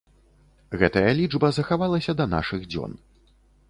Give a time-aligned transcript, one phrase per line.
[0.83, 2.91] Гэтая лічба захавалася да нашых дзён.